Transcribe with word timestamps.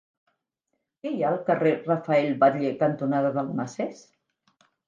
Què 1.03 1.11
hi 1.11 1.19
ha 1.25 1.27
al 1.33 1.37
carrer 1.51 1.75
Rafael 1.89 2.33
Batlle 2.45 2.75
cantonada 2.83 3.33
Dalmases? 3.39 4.05